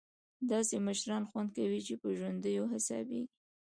[0.51, 3.35] داسې مشران خوند کوي چې په ژوندیو حسابېږي.